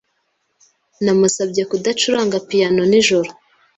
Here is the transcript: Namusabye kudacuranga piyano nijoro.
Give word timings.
Namusabye 1.03 1.61
kudacuranga 1.71 2.37
piyano 2.49 2.81
nijoro. 2.89 3.29